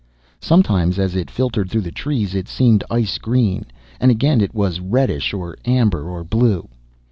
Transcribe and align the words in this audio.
Sometimes 0.41 0.97
as 0.97 1.15
it 1.15 1.29
filtered 1.29 1.69
through 1.69 1.81
the 1.81 1.91
trees 1.91 2.33
it 2.33 2.47
seemed, 2.47 2.83
ice 2.89 3.19
green, 3.19 3.67
and 3.99 4.09
again 4.09 4.41
it 4.41 4.55
was 4.55 4.79
reddish 4.79 5.31
or 5.31 5.55
amber, 5.63 6.09
or 6.09 6.23
blue. 6.23 6.69